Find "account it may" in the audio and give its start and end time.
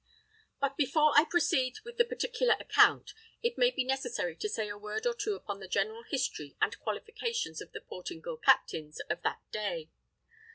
2.59-3.69